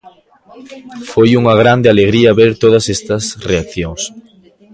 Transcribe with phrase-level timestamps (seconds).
[1.11, 4.01] Foi unha grande alegría ver todas estas reaccións.